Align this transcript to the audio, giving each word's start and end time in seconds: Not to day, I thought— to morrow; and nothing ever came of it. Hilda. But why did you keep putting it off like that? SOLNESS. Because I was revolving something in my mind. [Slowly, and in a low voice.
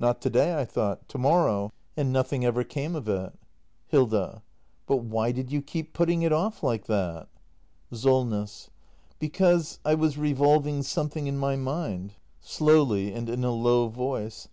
Not 0.00 0.22
to 0.22 0.30
day, 0.30 0.58
I 0.58 0.64
thought— 0.64 1.06
to 1.10 1.18
morrow; 1.18 1.70
and 1.94 2.10
nothing 2.10 2.42
ever 2.42 2.64
came 2.64 2.96
of 2.96 3.06
it. 3.06 3.34
Hilda. 3.88 4.42
But 4.86 5.04
why 5.04 5.30
did 5.30 5.52
you 5.52 5.60
keep 5.60 5.92
putting 5.92 6.22
it 6.22 6.32
off 6.32 6.62
like 6.62 6.86
that? 6.86 7.28
SOLNESS. 7.92 8.70
Because 9.18 9.80
I 9.84 9.92
was 9.94 10.16
revolving 10.16 10.82
something 10.84 11.26
in 11.26 11.36
my 11.36 11.56
mind. 11.56 12.14
[Slowly, 12.40 13.12
and 13.12 13.28
in 13.28 13.44
a 13.44 13.50
low 13.52 13.88
voice. 13.88 14.48